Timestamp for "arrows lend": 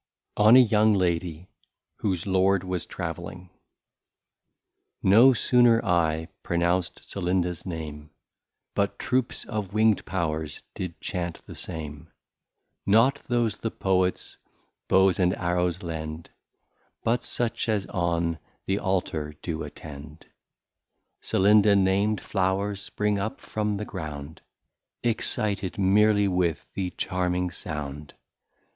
15.35-16.31